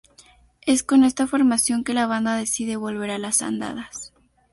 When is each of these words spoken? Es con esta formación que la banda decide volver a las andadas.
Es 0.65 0.81
con 0.81 1.03
esta 1.03 1.27
formación 1.27 1.83
que 1.83 1.93
la 1.93 2.07
banda 2.07 2.35
decide 2.35 2.75
volver 2.75 3.11
a 3.11 3.19
las 3.19 3.43
andadas. 3.43 4.11